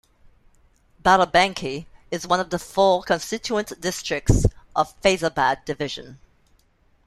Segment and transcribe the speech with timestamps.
[1.03, 6.17] Barabanki is one of the four constituent districts of Faizabad Division.